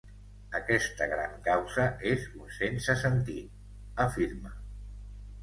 [0.59, 3.61] Aquesta gran causa és un sense sentit,
[4.09, 4.57] afirma.